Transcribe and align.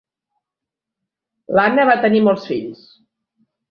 L'Anna 1.59 1.87
va 1.93 2.01
tenir 2.09 2.27
molts 2.31 2.53
fills. 2.53 2.87